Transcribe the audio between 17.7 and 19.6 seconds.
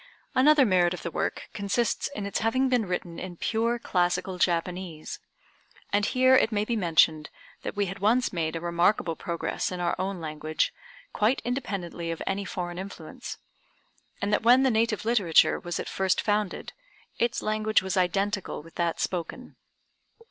was identical with that spoken.